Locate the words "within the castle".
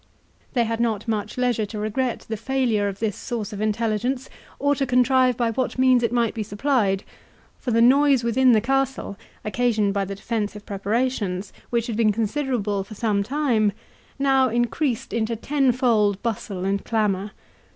8.23-9.15